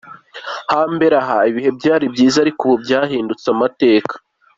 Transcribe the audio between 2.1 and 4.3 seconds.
byiza ariko ubu byahindutse amateka.